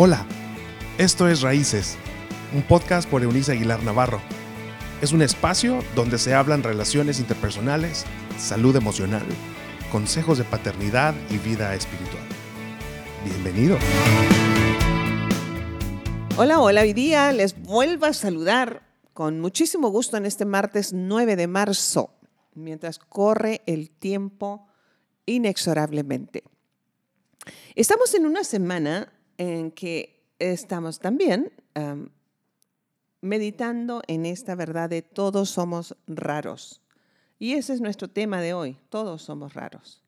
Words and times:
Hola, 0.00 0.24
esto 0.96 1.26
es 1.28 1.40
Raíces, 1.40 1.96
un 2.54 2.62
podcast 2.62 3.10
por 3.10 3.24
Eunice 3.24 3.50
Aguilar 3.50 3.82
Navarro. 3.82 4.20
Es 5.02 5.10
un 5.10 5.22
espacio 5.22 5.82
donde 5.96 6.18
se 6.18 6.34
hablan 6.34 6.62
relaciones 6.62 7.18
interpersonales, 7.18 8.04
salud 8.38 8.76
emocional, 8.76 9.24
consejos 9.90 10.38
de 10.38 10.44
paternidad 10.44 11.16
y 11.30 11.38
vida 11.38 11.74
espiritual. 11.74 12.22
Bienvenido. 13.24 13.76
Hola, 16.36 16.60
hola, 16.60 16.82
hoy 16.82 16.92
día 16.92 17.32
les 17.32 17.60
vuelvo 17.60 18.06
a 18.06 18.12
saludar 18.12 18.84
con 19.14 19.40
muchísimo 19.40 19.88
gusto 19.88 20.16
en 20.16 20.26
este 20.26 20.44
martes 20.44 20.92
9 20.92 21.34
de 21.34 21.48
marzo, 21.48 22.14
mientras 22.54 23.00
corre 23.00 23.62
el 23.66 23.90
tiempo 23.90 24.68
inexorablemente. 25.26 26.44
Estamos 27.74 28.14
en 28.14 28.26
una 28.26 28.44
semana 28.44 29.12
en 29.38 29.70
que 29.70 30.28
estamos 30.38 30.98
también 30.98 31.52
meditando 33.20 34.02
en 34.06 34.26
esta 34.26 34.54
verdad 34.54 34.90
de 34.90 35.02
todos 35.02 35.50
somos 35.50 35.96
raros. 36.06 36.82
Y 37.38 37.54
ese 37.54 37.72
es 37.72 37.80
nuestro 37.80 38.08
tema 38.08 38.40
de 38.40 38.54
hoy, 38.54 38.76
todos 38.88 39.22
somos 39.22 39.54
raros. 39.54 40.02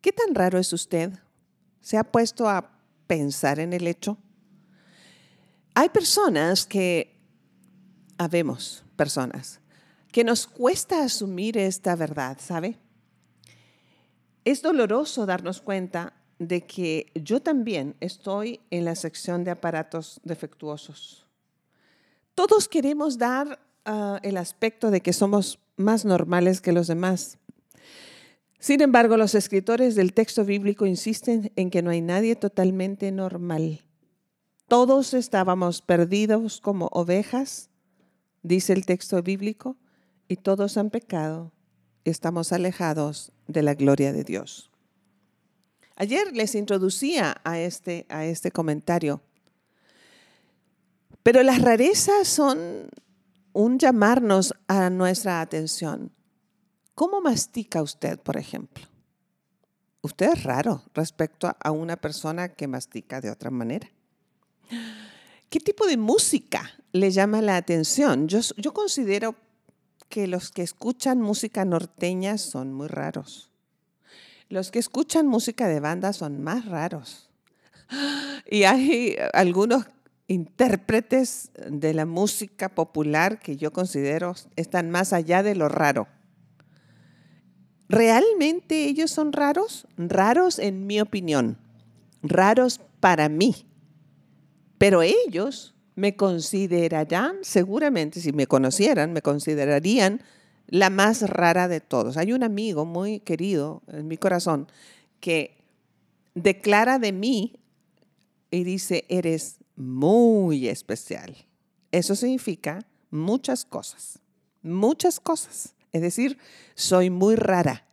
¿Qué 0.00 0.12
tan 0.12 0.34
raro 0.34 0.58
es 0.58 0.72
usted? 0.72 1.12
¿Se 1.80 1.96
ha 1.96 2.04
puesto 2.04 2.48
a 2.48 2.70
pensar 3.06 3.58
en 3.60 3.72
el 3.72 3.86
hecho? 3.86 4.18
Hay 5.74 5.88
personas 5.88 6.66
que, 6.66 7.16
habemos 8.16 8.84
personas, 8.96 9.60
que 10.10 10.24
nos 10.24 10.46
cuesta 10.46 11.04
asumir 11.04 11.56
esta 11.56 11.94
verdad, 11.94 12.38
¿sabe? 12.40 12.78
Es 14.44 14.62
doloroso 14.62 15.26
darnos 15.26 15.60
cuenta 15.60 16.14
de 16.38 16.62
que 16.62 17.06
yo 17.14 17.40
también 17.40 17.96
estoy 18.00 18.60
en 18.70 18.84
la 18.84 18.94
sección 18.94 19.44
de 19.44 19.50
aparatos 19.50 20.20
defectuosos. 20.22 21.26
Todos 22.34 22.68
queremos 22.68 23.18
dar 23.18 23.58
ah, 23.84 24.20
el 24.22 24.36
aspecto 24.36 24.90
de 24.90 25.00
que 25.00 25.12
somos 25.12 25.58
más 25.76 26.04
normales 26.04 26.60
que 26.60 26.72
los 26.72 26.86
demás. 26.86 27.38
Sin 28.60 28.80
embargo, 28.80 29.16
los 29.16 29.34
escritores 29.34 29.94
del 29.94 30.12
texto 30.12 30.44
bíblico 30.44 30.86
insisten 30.86 31.52
en 31.56 31.70
que 31.70 31.82
no 31.82 31.90
hay 31.90 32.00
nadie 32.00 32.36
totalmente 32.36 33.12
normal. 33.12 33.80
Todos 34.66 35.14
estábamos 35.14 35.80
perdidos 35.80 36.60
como 36.60 36.88
ovejas, 36.92 37.70
dice 38.42 38.72
el 38.72 38.84
texto 38.84 39.22
bíblico, 39.22 39.76
y 40.28 40.36
todos 40.36 40.76
han 40.76 40.90
pecado. 40.90 41.52
Estamos 42.04 42.52
alejados 42.52 43.32
de 43.46 43.62
la 43.62 43.74
gloria 43.74 44.12
de 44.12 44.24
Dios. 44.24 44.70
Ayer 46.00 46.32
les 46.32 46.54
introducía 46.54 47.40
a 47.42 47.58
este, 47.58 48.06
a 48.08 48.24
este 48.24 48.52
comentario. 48.52 49.20
Pero 51.24 51.42
las 51.42 51.60
rarezas 51.60 52.28
son 52.28 52.88
un 53.52 53.80
llamarnos 53.80 54.54
a 54.68 54.90
nuestra 54.90 55.40
atención. 55.40 56.12
¿Cómo 56.94 57.20
mastica 57.20 57.82
usted, 57.82 58.20
por 58.20 58.36
ejemplo? 58.36 58.86
Usted 60.00 60.34
es 60.34 60.44
raro 60.44 60.84
respecto 60.94 61.56
a 61.58 61.70
una 61.72 61.96
persona 61.96 62.50
que 62.50 62.68
mastica 62.68 63.20
de 63.20 63.32
otra 63.32 63.50
manera. 63.50 63.90
¿Qué 65.50 65.58
tipo 65.58 65.84
de 65.88 65.96
música 65.96 66.70
le 66.92 67.10
llama 67.10 67.42
la 67.42 67.56
atención? 67.56 68.28
Yo, 68.28 68.38
yo 68.56 68.72
considero 68.72 69.34
que 70.08 70.28
los 70.28 70.52
que 70.52 70.62
escuchan 70.62 71.20
música 71.20 71.64
norteña 71.64 72.38
son 72.38 72.72
muy 72.72 72.86
raros. 72.86 73.50
Los 74.48 74.70
que 74.70 74.78
escuchan 74.78 75.26
música 75.26 75.68
de 75.68 75.80
banda 75.80 76.12
son 76.12 76.42
más 76.42 76.64
raros. 76.66 77.30
Y 78.50 78.64
hay 78.64 79.16
algunos 79.34 79.84
intérpretes 80.26 81.50
de 81.70 81.92
la 81.92 82.06
música 82.06 82.70
popular 82.70 83.40
que 83.40 83.58
yo 83.58 83.74
considero 83.74 84.34
están 84.56 84.90
más 84.90 85.12
allá 85.12 85.42
de 85.42 85.54
lo 85.54 85.68
raro. 85.68 86.08
¿Realmente 87.90 88.84
ellos 88.84 89.10
son 89.10 89.32
raros? 89.32 89.86
Raros 89.98 90.58
en 90.58 90.86
mi 90.86 91.00
opinión, 91.00 91.58
raros 92.22 92.80
para 93.00 93.28
mí. 93.28 93.66
Pero 94.78 95.02
ellos 95.02 95.74
me 95.94 96.16
considerarán, 96.16 97.36
seguramente 97.42 98.20
si 98.20 98.32
me 98.32 98.46
conocieran, 98.46 99.12
me 99.12 99.20
considerarían 99.20 100.22
la 100.68 100.90
más 100.90 101.22
rara 101.28 101.66
de 101.66 101.80
todos. 101.80 102.16
Hay 102.16 102.32
un 102.32 102.44
amigo 102.44 102.84
muy 102.84 103.20
querido 103.20 103.82
en 103.88 104.06
mi 104.06 104.16
corazón 104.16 104.68
que 105.20 105.56
declara 106.34 106.98
de 106.98 107.12
mí 107.12 107.54
y 108.50 108.64
dice, 108.64 109.04
eres 109.08 109.56
muy 109.76 110.68
especial. 110.68 111.36
Eso 111.90 112.14
significa 112.14 112.86
muchas 113.10 113.64
cosas, 113.64 114.20
muchas 114.62 115.20
cosas. 115.20 115.74
Es 115.92 116.02
decir, 116.02 116.38
soy 116.74 117.10
muy 117.10 117.34
rara. 117.34 117.86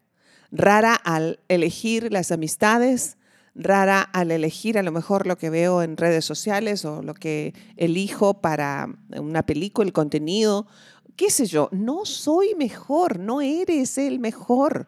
Rara 0.52 0.96
al 0.96 1.40
elegir 1.48 2.12
las 2.12 2.32
amistades, 2.32 3.18
rara 3.56 4.02
al 4.02 4.32
elegir 4.32 4.78
a 4.78 4.84
lo 4.84 4.92
mejor 4.92 5.28
lo 5.28 5.38
que 5.38 5.50
veo 5.50 5.82
en 5.82 5.96
redes 5.96 6.26
sociales 6.26 6.84
o 6.84 7.02
lo 7.02 7.14
que 7.14 7.54
elijo 7.78 8.42
para 8.42 8.90
una 9.18 9.46
película, 9.46 9.88
el 9.88 9.94
contenido 9.94 10.68
qué 11.16 11.30
sé 11.30 11.46
yo, 11.46 11.70
no 11.72 12.06
soy 12.06 12.56
mejor, 12.56 13.20
no 13.20 13.42
eres 13.42 13.98
el 13.98 14.20
mejor. 14.20 14.88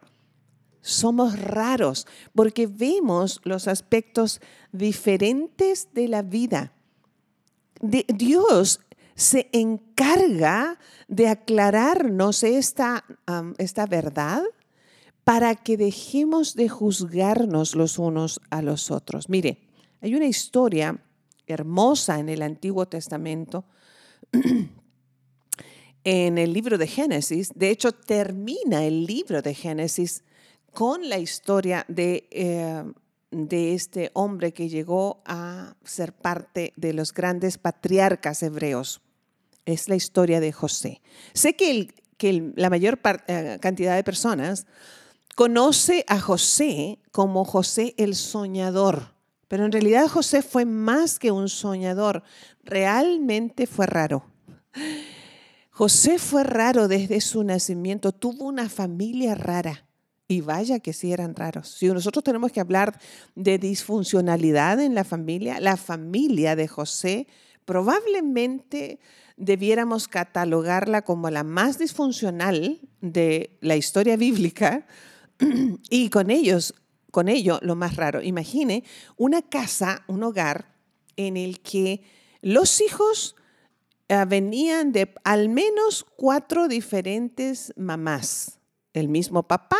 Somos 0.80 1.38
raros 1.38 2.06
porque 2.34 2.66
vemos 2.66 3.40
los 3.44 3.68
aspectos 3.68 4.40
diferentes 4.72 5.88
de 5.92 6.08
la 6.08 6.22
vida. 6.22 6.72
Dios 7.80 8.80
se 9.14 9.48
encarga 9.52 10.78
de 11.08 11.28
aclararnos 11.28 12.42
esta, 12.44 13.04
esta 13.58 13.86
verdad 13.86 14.42
para 15.24 15.56
que 15.56 15.76
dejemos 15.76 16.54
de 16.54 16.68
juzgarnos 16.68 17.74
los 17.74 17.98
unos 17.98 18.40
a 18.48 18.62
los 18.62 18.90
otros. 18.90 19.28
Mire, 19.28 19.68
hay 20.00 20.14
una 20.14 20.26
historia 20.26 21.02
hermosa 21.46 22.18
en 22.18 22.28
el 22.28 22.42
Antiguo 22.42 22.86
Testamento 22.86 23.64
en 26.04 26.38
el 26.38 26.52
libro 26.52 26.78
de 26.78 26.86
Génesis. 26.86 27.50
De 27.54 27.70
hecho, 27.70 27.92
termina 27.92 28.84
el 28.84 29.06
libro 29.06 29.42
de 29.42 29.54
Génesis 29.54 30.22
con 30.72 31.08
la 31.08 31.18
historia 31.18 31.84
de, 31.88 32.28
eh, 32.30 32.84
de 33.30 33.74
este 33.74 34.10
hombre 34.14 34.52
que 34.52 34.68
llegó 34.68 35.22
a 35.26 35.74
ser 35.84 36.12
parte 36.12 36.72
de 36.76 36.92
los 36.92 37.12
grandes 37.12 37.58
patriarcas 37.58 38.42
hebreos. 38.42 39.00
Es 39.64 39.88
la 39.88 39.96
historia 39.96 40.40
de 40.40 40.52
José. 40.52 41.02
Sé 41.34 41.54
que, 41.54 41.92
que 42.16 42.52
la 42.56 42.70
mayor 42.70 43.00
eh, 43.26 43.58
cantidad 43.60 43.96
de 43.96 44.04
personas 44.04 44.66
conoce 45.34 46.04
a 46.08 46.20
José 46.20 46.98
como 47.12 47.44
José 47.44 47.94
el 47.96 48.14
soñador, 48.14 49.14
pero 49.46 49.64
en 49.64 49.72
realidad 49.72 50.08
José 50.08 50.42
fue 50.42 50.64
más 50.64 51.18
que 51.18 51.30
un 51.30 51.48
soñador, 51.48 52.22
realmente 52.64 53.66
fue 53.66 53.86
raro. 53.86 54.24
José 55.78 56.18
fue 56.18 56.42
raro 56.42 56.88
desde 56.88 57.20
su 57.20 57.44
nacimiento, 57.44 58.10
tuvo 58.10 58.46
una 58.46 58.68
familia 58.68 59.36
rara. 59.36 59.86
Y 60.26 60.40
vaya 60.40 60.80
que 60.80 60.92
sí 60.92 61.12
eran 61.12 61.36
raros. 61.36 61.68
Si 61.68 61.86
nosotros 61.86 62.24
tenemos 62.24 62.50
que 62.50 62.58
hablar 62.58 62.98
de 63.36 63.60
disfuncionalidad 63.60 64.80
en 64.80 64.96
la 64.96 65.04
familia, 65.04 65.60
la 65.60 65.76
familia 65.76 66.56
de 66.56 66.66
José 66.66 67.28
probablemente 67.64 68.98
debiéramos 69.36 70.08
catalogarla 70.08 71.02
como 71.02 71.30
la 71.30 71.44
más 71.44 71.78
disfuncional 71.78 72.80
de 73.00 73.56
la 73.60 73.76
historia 73.76 74.16
bíblica 74.16 74.84
y 75.90 76.10
con 76.10 76.32
ellos, 76.32 76.74
con 77.12 77.28
ello 77.28 77.60
lo 77.62 77.76
más 77.76 77.94
raro. 77.94 78.20
Imagine 78.20 78.82
una 79.16 79.42
casa, 79.42 80.02
un 80.08 80.24
hogar 80.24 80.74
en 81.14 81.36
el 81.36 81.60
que 81.60 82.02
los 82.42 82.80
hijos 82.80 83.36
eh, 84.08 84.24
venían 84.26 84.92
de 84.92 85.14
al 85.24 85.48
menos 85.48 86.04
cuatro 86.16 86.68
diferentes 86.68 87.72
mamás. 87.76 88.58
El 88.92 89.08
mismo 89.08 89.42
papá, 89.46 89.78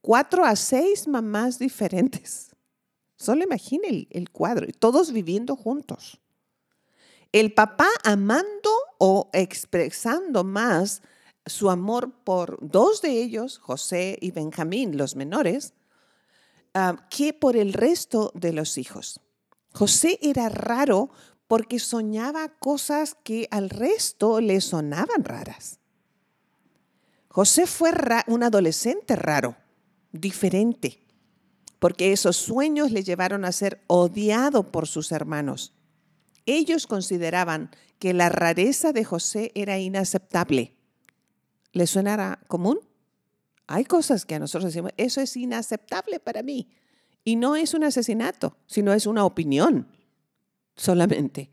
cuatro 0.00 0.44
a 0.44 0.56
seis 0.56 1.08
mamás 1.08 1.58
diferentes. 1.58 2.50
Solo 3.16 3.44
imagine 3.44 3.88
el, 3.88 4.08
el 4.10 4.30
cuadro, 4.30 4.66
todos 4.78 5.12
viviendo 5.12 5.56
juntos. 5.56 6.20
El 7.32 7.52
papá 7.52 7.88
amando 8.04 8.70
o 8.98 9.30
expresando 9.32 10.44
más 10.44 11.02
su 11.46 11.70
amor 11.70 12.12
por 12.24 12.58
dos 12.60 13.02
de 13.02 13.22
ellos, 13.22 13.58
José 13.58 14.18
y 14.20 14.30
Benjamín, 14.30 14.96
los 14.96 15.16
menores, 15.16 15.74
ah, 16.74 17.06
que 17.10 17.32
por 17.32 17.56
el 17.56 17.72
resto 17.72 18.32
de 18.34 18.52
los 18.52 18.78
hijos. 18.78 19.20
José 19.72 20.18
era 20.22 20.48
raro 20.48 21.10
porque 21.54 21.78
soñaba 21.78 22.48
cosas 22.48 23.16
que 23.22 23.46
al 23.52 23.70
resto 23.70 24.40
le 24.40 24.60
sonaban 24.60 25.22
raras. 25.22 25.78
José 27.28 27.68
fue 27.68 27.92
un 28.26 28.42
adolescente 28.42 29.14
raro, 29.14 29.54
diferente. 30.10 31.06
porque 31.78 32.10
esos 32.10 32.36
sueños 32.36 32.90
le 32.90 33.04
llevaron 33.04 33.44
a 33.44 33.52
ser 33.52 33.84
odiado 33.86 34.72
por 34.72 34.88
sus 34.88 35.12
hermanos. 35.12 35.72
Ellos 36.44 36.88
consideraban 36.88 37.70
que 38.00 38.14
la 38.14 38.30
rareza 38.30 38.92
de 38.92 39.04
José 39.04 39.52
era 39.54 39.78
inaceptable. 39.78 40.74
¿Le 41.70 41.86
suena 41.86 42.40
común? 42.48 42.80
Hay 43.68 43.84
cosas 43.84 44.26
que 44.26 44.34
a 44.34 44.40
nosotros 44.40 44.72
decimos, 44.72 44.90
eso 44.96 45.20
es 45.20 45.36
inaceptable 45.36 46.18
para 46.18 46.42
mí. 46.42 46.68
Y 47.22 47.36
no 47.36 47.54
es 47.54 47.74
un 47.74 47.84
asesinato, 47.84 48.56
sino 48.66 48.92
es 48.92 49.06
una 49.06 49.24
opinión 49.24 49.86
solamente. 50.76 51.50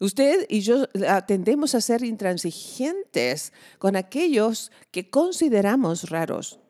Usted 0.00 0.46
y 0.48 0.60
yo 0.60 0.86
tendemos 1.26 1.74
a 1.74 1.80
ser 1.80 2.02
intransigentes 2.02 3.52
con 3.78 3.96
aquellos 3.96 4.72
que 4.90 5.08
consideramos 5.08 6.10
raros. 6.10 6.60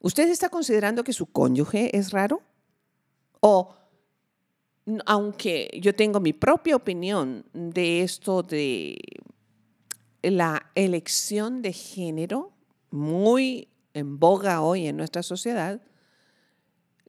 ¿Usted 0.00 0.28
está 0.28 0.48
considerando 0.48 1.04
que 1.04 1.12
su 1.12 1.26
cónyuge 1.26 1.96
es 1.96 2.10
raro? 2.10 2.42
O, 3.40 3.74
aunque 5.06 5.70
yo 5.80 5.94
tengo 5.94 6.20
mi 6.20 6.32
propia 6.32 6.76
opinión 6.76 7.44
de 7.52 8.02
esto 8.02 8.42
de 8.42 8.98
la 10.22 10.70
elección 10.74 11.62
de 11.62 11.72
género, 11.72 12.52
muy 12.90 13.68
en 13.94 14.18
boga 14.18 14.60
hoy 14.60 14.86
en 14.86 14.96
nuestra 14.96 15.22
sociedad, 15.22 15.80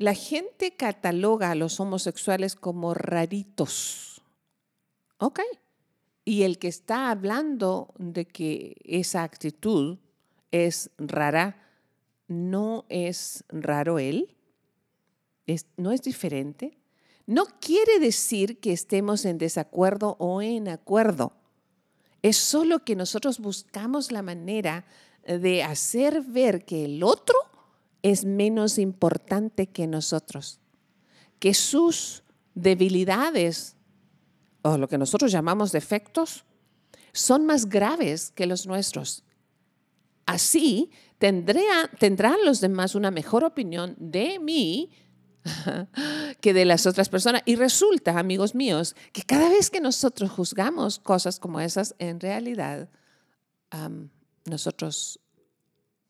la 0.01 0.15
gente 0.15 0.71
cataloga 0.71 1.51
a 1.51 1.55
los 1.55 1.79
homosexuales 1.79 2.55
como 2.55 2.93
raritos. 2.95 4.23
Ok. 5.17 5.41
Y 6.25 6.41
el 6.41 6.57
que 6.57 6.67
está 6.67 7.11
hablando 7.11 7.93
de 7.99 8.25
que 8.25 8.75
esa 8.83 9.21
actitud 9.21 9.99
es 10.49 10.89
rara, 10.97 11.61
¿no 12.27 12.85
es 12.89 13.43
raro 13.49 13.99
él? 13.99 14.35
¿No 15.77 15.91
es 15.91 16.01
diferente? 16.01 16.79
No 17.27 17.45
quiere 17.59 17.99
decir 17.99 18.59
que 18.59 18.73
estemos 18.73 19.25
en 19.25 19.37
desacuerdo 19.37 20.15
o 20.19 20.41
en 20.41 20.67
acuerdo. 20.67 21.33
Es 22.23 22.37
solo 22.37 22.83
que 22.83 22.95
nosotros 22.95 23.39
buscamos 23.39 24.11
la 24.11 24.23
manera 24.23 24.85
de 25.27 25.63
hacer 25.63 26.21
ver 26.21 26.65
que 26.65 26.85
el 26.85 27.03
otro 27.03 27.35
es 28.01 28.25
menos 28.25 28.77
importante 28.77 29.67
que 29.67 29.87
nosotros, 29.87 30.59
que 31.39 31.53
sus 31.53 32.23
debilidades 32.55 33.75
o 34.63 34.77
lo 34.77 34.87
que 34.87 34.97
nosotros 34.97 35.31
llamamos 35.31 35.71
defectos 35.71 36.45
son 37.13 37.45
más 37.45 37.67
graves 37.67 38.31
que 38.31 38.45
los 38.45 38.67
nuestros. 38.67 39.23
Así 40.25 40.91
tendrán 41.17 42.37
los 42.45 42.61
demás 42.61 42.95
una 42.95 43.11
mejor 43.11 43.43
opinión 43.43 43.95
de 43.99 44.39
mí 44.39 44.91
que 46.41 46.53
de 46.53 46.65
las 46.65 46.85
otras 46.85 47.09
personas. 47.09 47.41
Y 47.45 47.55
resulta, 47.55 48.17
amigos 48.17 48.55
míos, 48.55 48.95
que 49.13 49.23
cada 49.23 49.49
vez 49.49 49.69
que 49.69 49.81
nosotros 49.81 50.29
juzgamos 50.31 50.99
cosas 50.99 51.39
como 51.39 51.59
esas, 51.59 51.95
en 51.99 52.19
realidad 52.19 52.89
nosotros 54.45 55.19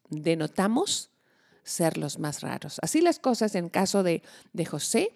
denotamos 0.10 1.11
ser 1.64 1.98
los 1.98 2.20
más 2.20 2.42
raros. 2.42 2.80
Así 2.82 3.02
las 3.02 3.20
cosas 3.20 3.56
en 3.56 3.70
caso 3.70 4.04
de, 4.04 4.22
José. 4.70 5.14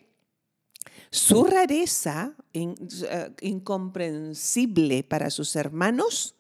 Su 1.10 1.46
rareza, 1.46 2.34
eh, 2.54 3.32
incomprensible 3.42 5.04
para 5.04 5.30
sus 5.30 5.56
hermanos, 5.56 6.36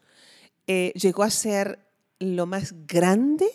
eh, 0.67 0.91
llegó 0.95 1.23
a 1.23 1.29
ser 1.29 1.79
lo 2.19 2.45
más 2.45 2.73
grande 2.87 3.47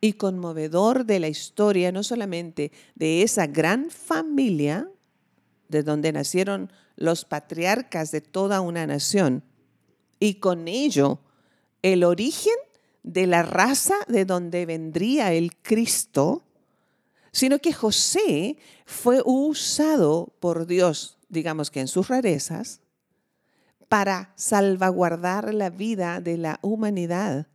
y 0.00 0.14
conmovedor 0.14 1.06
de 1.06 1.20
la 1.20 1.28
historia, 1.28 1.90
no 1.90 2.02
solamente 2.02 2.72
de 2.94 3.22
esa 3.22 3.46
gran 3.46 3.90
familia, 3.90 4.90
de 5.68 5.82
donde 5.82 6.12
nacieron 6.12 6.70
los 6.96 7.24
patriarcas 7.24 8.10
de 8.10 8.20
toda 8.20 8.60
una 8.60 8.86
nación, 8.86 9.42
y 10.20 10.34
con 10.34 10.68
ello 10.68 11.20
el 11.82 12.04
origen 12.04 12.54
de 13.04 13.26
la 13.26 13.42
raza 13.42 13.94
de 14.08 14.24
donde 14.24 14.66
vendría 14.66 15.32
el 15.32 15.54
Cristo, 15.56 16.42
sino 17.30 17.58
que 17.58 17.72
José 17.72 18.56
fue 18.86 19.22
usado 19.24 20.32
por 20.40 20.66
Dios, 20.66 21.18
digamos 21.28 21.70
que 21.70 21.80
en 21.80 21.88
sus 21.88 22.08
rarezas, 22.08 22.80
para 23.88 24.32
salvaguardar 24.36 25.52
la 25.52 25.70
vida 25.70 26.20
de 26.20 26.38
la 26.38 26.58
humanidad 26.62 27.46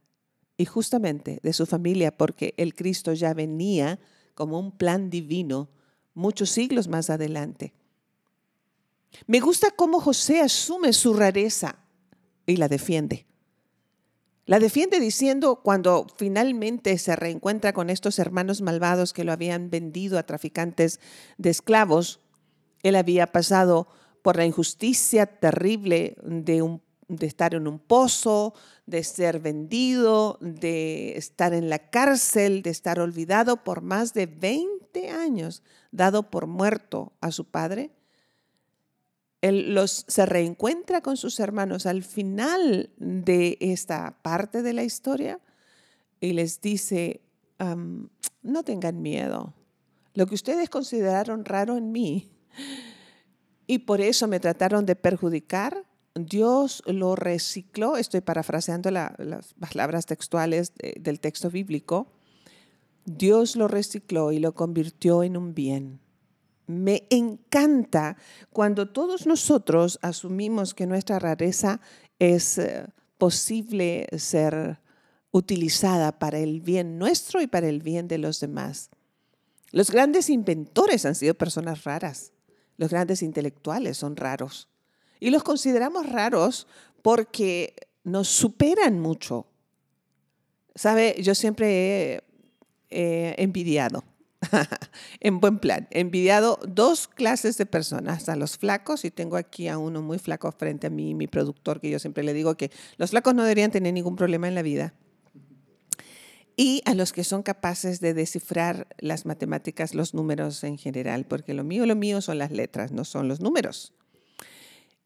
y 0.55 0.65
justamente 0.65 1.39
de 1.41 1.53
su 1.53 1.65
familia, 1.65 2.15
porque 2.15 2.53
el 2.55 2.75
Cristo 2.75 3.13
ya 3.13 3.33
venía 3.33 3.99
como 4.35 4.59
un 4.59 4.71
plan 4.71 5.09
divino 5.09 5.69
muchos 6.13 6.51
siglos 6.51 6.87
más 6.87 7.09
adelante. 7.09 7.73
Me 9.25 9.39
gusta 9.39 9.71
cómo 9.71 9.99
José 9.99 10.41
asume 10.41 10.93
su 10.93 11.13
rareza 11.13 11.75
y 12.45 12.57
la 12.57 12.67
defiende. 12.67 13.25
La 14.49 14.57
defiende 14.57 14.99
diciendo 14.99 15.61
cuando 15.61 16.07
finalmente 16.17 16.97
se 16.97 17.15
reencuentra 17.15 17.71
con 17.71 17.91
estos 17.91 18.17
hermanos 18.17 18.61
malvados 18.61 19.13
que 19.13 19.23
lo 19.23 19.31
habían 19.31 19.69
vendido 19.69 20.17
a 20.17 20.23
traficantes 20.23 20.99
de 21.37 21.51
esclavos, 21.51 22.19
él 22.81 22.95
había 22.95 23.27
pasado 23.27 23.87
por 24.23 24.37
la 24.37 24.47
injusticia 24.47 25.27
terrible 25.27 26.15
de, 26.23 26.79
de 27.07 27.27
estar 27.27 27.53
en 27.53 27.67
un 27.67 27.77
pozo, 27.77 28.55
de 28.87 29.03
ser 29.03 29.39
vendido, 29.39 30.39
de 30.41 31.15
estar 31.15 31.53
en 31.53 31.69
la 31.69 31.91
cárcel, 31.91 32.63
de 32.63 32.71
estar 32.71 32.99
olvidado 32.99 33.63
por 33.63 33.81
más 33.81 34.15
de 34.15 34.25
20 34.25 35.11
años, 35.11 35.61
dado 35.91 36.31
por 36.31 36.47
muerto 36.47 37.13
a 37.21 37.31
su 37.31 37.45
padre 37.45 37.91
él 39.41 39.73
los, 39.73 40.05
se 40.07 40.25
reencuentra 40.25 41.01
con 41.01 41.17
sus 41.17 41.39
hermanos 41.39 41.85
al 41.85 42.03
final 42.03 42.89
de 42.97 43.57
esta 43.61 44.17
parte 44.21 44.61
de 44.61 44.73
la 44.73 44.83
historia 44.83 45.39
y 46.19 46.33
les 46.33 46.59
dice, 46.61 47.21
no 48.41 48.63
tengan 48.63 49.01
miedo. 49.01 49.53
Lo 50.13 50.27
que 50.27 50.35
ustedes 50.35 50.69
consideraron 50.69 51.45
raro 51.45 51.77
en 51.77 51.91
mí 51.91 52.31
y 53.67 53.79
por 53.79 54.01
eso 54.01 54.27
me 54.27 54.39
trataron 54.39 54.85
de 54.85 54.95
perjudicar, 54.95 55.85
Dios 56.15 56.83
lo 56.85 57.15
recicló, 57.15 57.95
estoy 57.95 58.21
parafraseando 58.21 58.91
las 58.91 59.53
palabras 59.59 60.05
textuales 60.05 60.73
del 60.75 61.19
texto 61.21 61.49
bíblico, 61.49 62.11
Dios 63.05 63.55
lo 63.55 63.67
recicló 63.67 64.31
y 64.33 64.39
lo 64.39 64.53
convirtió 64.53 65.23
en 65.23 65.37
un 65.37 65.53
bien 65.53 66.01
me 66.69 67.07
encanta 67.09 68.15
cuando 68.51 68.91
todos 68.91 69.25
nosotros 69.25 69.97
asumimos 70.03 70.75
que 70.75 70.85
nuestra 70.85 71.17
rareza 71.17 71.81
es 72.19 72.59
eh, 72.59 72.85
posible 73.17 74.07
ser 74.19 74.79
utilizada 75.31 76.19
para 76.19 76.37
el 76.37 76.61
bien 76.61 76.99
nuestro 76.99 77.41
y 77.41 77.47
para 77.47 77.67
el 77.67 77.81
bien 77.81 78.07
de 78.07 78.19
los 78.19 78.39
demás. 78.39 78.91
Los 79.71 79.89
grandes 79.89 80.29
inventores 80.29 81.07
han 81.07 81.15
sido 81.15 81.33
personas 81.33 81.85
raras. 81.85 82.33
Los 82.77 82.91
grandes 82.91 83.23
intelectuales 83.23 83.97
son 83.97 84.15
raros. 84.15 84.69
Y 85.19 85.31
los 85.31 85.41
consideramos 85.41 86.07
raros 86.07 86.67
porque 87.01 87.73
nos 88.03 88.27
superan 88.27 88.99
mucho. 88.99 89.47
¿Sabe? 90.75 91.15
Yo 91.19 91.33
siempre 91.33 92.23
he 92.91 93.35
envidiado 93.39 94.03
en 95.19 95.39
buen 95.39 95.59
plan. 95.59 95.87
He 95.91 95.99
envidiado 95.99 96.59
dos 96.67 97.07
clases 97.07 97.57
de 97.57 97.65
personas, 97.65 98.29
a 98.29 98.35
los 98.35 98.57
flacos, 98.57 99.05
y 99.05 99.11
tengo 99.11 99.37
aquí 99.37 99.67
a 99.67 99.77
uno 99.77 100.01
muy 100.01 100.19
flaco 100.19 100.51
frente 100.51 100.87
a 100.87 100.89
mí, 100.89 101.13
mi 101.13 101.27
productor, 101.27 101.79
que 101.79 101.89
yo 101.89 101.99
siempre 101.99 102.23
le 102.23 102.33
digo 102.33 102.55
que 102.55 102.71
los 102.97 103.11
flacos 103.11 103.35
no 103.35 103.43
deberían 103.43 103.71
tener 103.71 103.93
ningún 103.93 104.15
problema 104.15 104.47
en 104.47 104.55
la 104.55 104.61
vida. 104.61 104.93
Y 106.55 106.81
a 106.85 106.93
los 106.93 107.13
que 107.13 107.23
son 107.23 107.41
capaces 107.41 108.01
de 108.01 108.13
descifrar 108.13 108.87
las 108.97 109.25
matemáticas, 109.25 109.95
los 109.95 110.13
números 110.13 110.63
en 110.65 110.77
general, 110.77 111.25
porque 111.25 111.53
lo 111.53 111.63
mío, 111.63 111.85
lo 111.85 111.95
mío 111.95 112.21
son 112.21 112.37
las 112.37 112.51
letras, 112.51 112.91
no 112.91 113.05
son 113.05 113.29
los 113.29 113.39
números. 113.39 113.93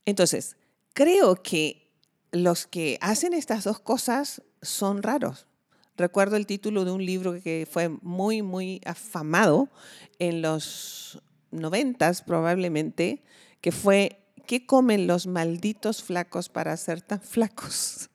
Entonces, 0.05 0.57
creo 0.93 1.35
que 1.43 1.91
los 2.31 2.65
que 2.65 2.97
hacen 3.01 3.33
estas 3.33 3.63
dos 3.65 3.79
cosas 3.79 4.41
son 4.63 5.03
raros 5.03 5.45
Recuerdo 5.97 6.35
el 6.37 6.47
título 6.47 6.85
de 6.85 6.91
un 6.91 7.05
libro 7.05 7.39
que 7.41 7.67
fue 7.69 7.89
muy, 7.89 8.41
muy 8.41 8.81
afamado 8.85 9.69
en 10.19 10.41
los 10.41 11.21
noventas 11.51 12.21
probablemente, 12.21 13.23
que 13.61 13.71
fue 13.71 14.23
¿Qué 14.45 14.65
comen 14.65 15.07
los 15.07 15.25
malditos 15.25 16.03
flacos 16.03 16.49
para 16.49 16.75
ser 16.77 17.01
tan 17.01 17.21
flacos? 17.21 18.09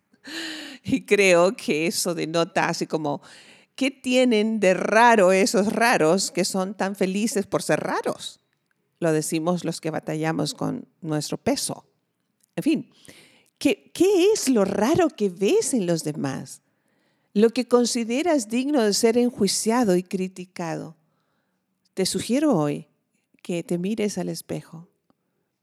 Y 0.85 1.07
creo 1.07 1.57
que 1.57 1.87
eso 1.87 2.15
denota 2.15 2.69
así 2.69 2.87
como, 2.87 3.23
¿qué 3.75 3.91
tienen 3.91 4.61
de 4.61 4.75
raro 4.75 5.33
esos 5.33 5.73
raros 5.73 6.31
que 6.31 6.45
son 6.45 6.75
tan 6.75 6.97
felices 6.97 7.47
por 7.47 7.63
ser 7.63 7.81
raros? 7.81 8.41
Lo 9.01 9.13
decimos 9.13 9.65
los 9.65 9.81
que 9.81 9.91
batallamos 9.91 10.55
con 10.55 10.89
nuestro 11.01 11.39
peso. 11.39 11.87
En 12.57 12.63
fin, 12.63 12.91
¿qué, 13.59 13.91
qué 13.95 14.33
es 14.33 14.49
lo 14.49 14.65
raro 14.65 15.09
que 15.09 15.31
ves 15.31 15.73
en 15.73 15.87
los 15.87 16.05
demás? 16.05 16.63
Lo 17.39 17.51
que 17.51 17.69
consideras 17.69 18.49
digno 18.49 18.83
de 18.83 18.93
ser 18.93 19.17
enjuiciado 19.17 19.95
y 19.95 20.03
criticado. 20.03 20.97
Te 21.95 22.05
sugiero 22.05 22.57
hoy 22.57 22.89
que 23.45 23.63
te 23.63 23.79
mires 23.79 24.19
al 24.19 24.29
espejo 24.29 24.89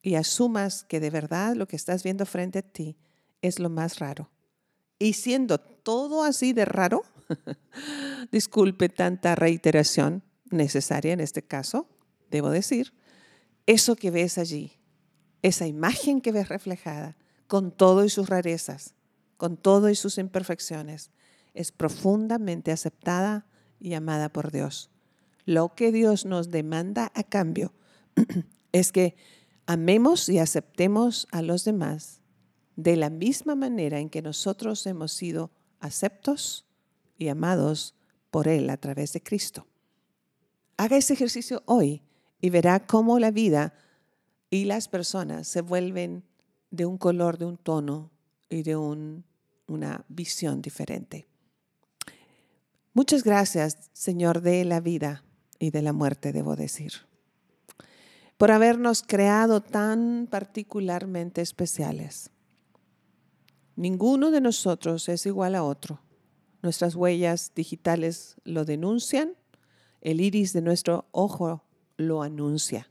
y 0.01 0.15
asumas 0.15 0.85
que 0.85 1.01
de 1.01 1.09
verdad 1.09 1.53
lo 1.53 1.67
que 1.67 1.75
estás 1.75 2.01
viendo 2.01 2.25
frente 2.25 2.59
a 2.59 2.61
ti 2.61 2.95
es 3.41 3.59
lo 3.59 3.69
más 3.69 3.99
raro. 3.99 4.31
Y 4.99 5.13
siendo 5.13 5.57
todo 5.57 6.23
así 6.23 6.53
de 6.53 6.63
raro, 6.63 7.03
disculpe 8.31 8.87
tanta 8.87 9.35
reiteración 9.35 10.23
necesaria 10.51 11.11
en 11.11 11.19
este 11.19 11.41
caso, 11.41 11.89
debo 12.31 12.51
decir, 12.51 12.93
eso 13.65 13.97
que 13.97 14.11
ves 14.11 14.37
allí, 14.37 14.79
esa 15.41 15.67
imagen 15.67 16.21
que 16.21 16.31
ves 16.31 16.47
reflejada, 16.47 17.17
con 17.47 17.75
todo 17.75 18.05
y 18.05 18.09
sus 18.09 18.29
rarezas, 18.29 18.95
con 19.35 19.57
todo 19.57 19.89
y 19.89 19.95
sus 19.95 20.17
imperfecciones, 20.17 21.11
es 21.55 21.71
profundamente 21.71 22.71
aceptada 22.71 23.47
y 23.79 23.93
amada 23.93 24.29
por 24.29 24.51
Dios. 24.51 24.91
Lo 25.45 25.75
que 25.75 25.91
Dios 25.91 26.25
nos 26.25 26.51
demanda 26.51 27.11
a 27.15 27.23
cambio 27.23 27.73
es 28.71 28.91
que 28.91 29.15
amemos 29.65 30.29
y 30.29 30.39
aceptemos 30.39 31.27
a 31.31 31.41
los 31.41 31.63
demás 31.65 32.21
de 32.75 32.95
la 32.97 33.09
misma 33.09 33.55
manera 33.55 33.99
en 33.99 34.09
que 34.09 34.21
nosotros 34.21 34.85
hemos 34.85 35.13
sido 35.13 35.51
aceptos 35.79 36.65
y 37.17 37.29
amados 37.29 37.95
por 38.31 38.47
Él 38.47 38.69
a 38.69 38.77
través 38.77 39.13
de 39.13 39.23
Cristo. 39.23 39.67
Haga 40.77 40.97
ese 40.97 41.13
ejercicio 41.13 41.63
hoy 41.65 42.03
y 42.41 42.49
verá 42.49 42.85
cómo 42.85 43.17
la 43.17 43.31
vida 43.31 43.73
y 44.49 44.65
las 44.65 44.87
personas 44.87 45.47
se 45.47 45.61
vuelven 45.61 46.25
de 46.69 46.85
un 46.85 46.97
color, 46.97 47.37
de 47.37 47.45
un 47.45 47.57
tono 47.57 48.11
y 48.49 48.63
de 48.63 48.75
una 48.75 50.05
visión 50.09 50.61
diferente. 50.61 51.27
Muchas 52.95 53.25
gracias, 53.25 53.89
Señor, 53.91 54.39
de 54.39 54.63
la 54.63 54.79
vida 54.79 55.25
y 55.59 55.71
de 55.71 55.81
la 55.81 55.91
muerte, 55.91 56.31
debo 56.31 56.55
decir, 56.55 56.93
por 58.37 58.51
habernos 58.51 59.03
creado 59.03 59.59
tan 59.59 60.29
particularmente 60.31 61.41
especiales. 61.41 62.31
Ninguno 63.75 64.31
de 64.31 64.39
nosotros 64.39 65.09
es 65.09 65.25
igual 65.25 65.55
a 65.55 65.63
otro. 65.65 65.99
Nuestras 66.61 66.95
huellas 66.95 67.51
digitales 67.53 68.37
lo 68.45 68.63
denuncian, 68.63 69.33
el 69.99 70.21
iris 70.21 70.53
de 70.53 70.61
nuestro 70.61 71.09
ojo 71.11 71.65
lo 71.97 72.23
anuncia. 72.23 72.89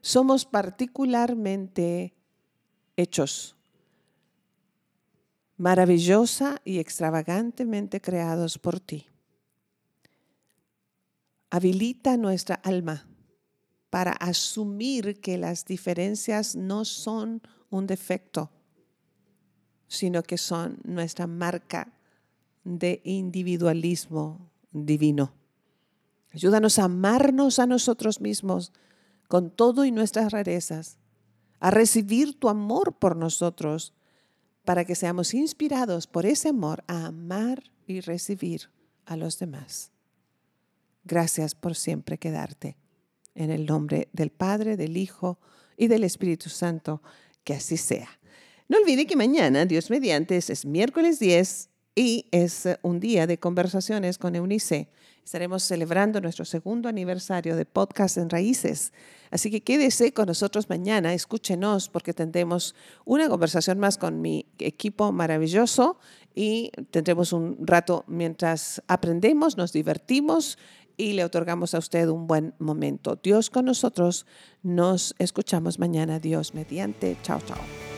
Somos 0.00 0.46
particularmente 0.46 2.14
hechos, 2.96 3.56
maravillosa 5.58 6.62
y 6.64 6.78
extravagantemente 6.78 8.00
creados 8.00 8.56
por 8.56 8.80
ti. 8.80 9.06
Habilita 11.50 12.16
nuestra 12.16 12.56
alma 12.56 13.06
para 13.90 14.12
asumir 14.12 15.20
que 15.20 15.38
las 15.38 15.64
diferencias 15.64 16.56
no 16.56 16.84
son 16.84 17.42
un 17.70 17.86
defecto, 17.86 18.50
sino 19.86 20.22
que 20.22 20.36
son 20.36 20.78
nuestra 20.84 21.26
marca 21.26 21.92
de 22.64 23.00
individualismo 23.04 24.50
divino. 24.72 25.32
Ayúdanos 26.32 26.78
a 26.78 26.84
amarnos 26.84 27.58
a 27.58 27.66
nosotros 27.66 28.20
mismos 28.20 28.72
con 29.28 29.50
todo 29.50 29.84
y 29.84 29.90
nuestras 29.90 30.32
rarezas, 30.32 30.98
a 31.60 31.70
recibir 31.70 32.38
tu 32.38 32.48
amor 32.48 32.98
por 32.98 33.16
nosotros, 33.16 33.94
para 34.64 34.84
que 34.84 34.94
seamos 34.94 35.32
inspirados 35.32 36.06
por 36.06 36.26
ese 36.26 36.50
amor 36.50 36.84
a 36.86 37.06
amar 37.06 37.62
y 37.86 38.00
recibir 38.00 38.70
a 39.06 39.16
los 39.16 39.38
demás. 39.38 39.92
Gracias 41.08 41.54
por 41.54 41.74
siempre 41.74 42.18
quedarte. 42.18 42.76
En 43.34 43.50
el 43.50 43.64
nombre 43.64 44.08
del 44.12 44.30
Padre, 44.30 44.76
del 44.76 44.98
Hijo 44.98 45.40
y 45.78 45.88
del 45.88 46.04
Espíritu 46.04 46.50
Santo, 46.50 47.02
que 47.44 47.54
así 47.54 47.78
sea. 47.78 48.20
No 48.68 48.76
olvide 48.76 49.06
que 49.06 49.16
mañana, 49.16 49.64
Dios 49.64 49.88
mediante, 49.88 50.36
es 50.36 50.66
miércoles 50.66 51.18
10 51.18 51.70
y 51.98 52.26
es 52.30 52.68
un 52.82 53.00
día 53.00 53.26
de 53.26 53.38
conversaciones 53.38 54.18
con 54.18 54.36
Eunice. 54.36 54.88
Estaremos 55.24 55.64
celebrando 55.64 56.20
nuestro 56.20 56.44
segundo 56.44 56.88
aniversario 56.88 57.56
de 57.56 57.64
Podcast 57.64 58.18
en 58.18 58.30
Raíces. 58.30 58.92
Así 59.32 59.50
que 59.50 59.62
quédese 59.62 60.12
con 60.12 60.26
nosotros 60.26 60.68
mañana, 60.68 61.12
escúchenos 61.12 61.88
porque 61.88 62.14
tendremos 62.14 62.76
una 63.04 63.28
conversación 63.28 63.80
más 63.80 63.98
con 63.98 64.20
mi 64.20 64.46
equipo 64.60 65.10
maravilloso 65.10 65.98
y 66.36 66.70
tendremos 66.92 67.32
un 67.32 67.66
rato 67.66 68.04
mientras 68.06 68.80
aprendemos, 68.86 69.56
nos 69.56 69.72
divertimos 69.72 70.56
y 70.96 71.14
le 71.14 71.24
otorgamos 71.24 71.74
a 71.74 71.78
usted 71.78 72.06
un 72.06 72.28
buen 72.28 72.54
momento. 72.60 73.18
Dios 73.20 73.50
con 73.50 73.64
nosotros. 73.64 74.24
Nos 74.62 75.16
escuchamos 75.18 75.80
mañana. 75.80 76.20
Dios 76.20 76.54
mediante. 76.54 77.16
Chao, 77.22 77.40
chao. 77.40 77.97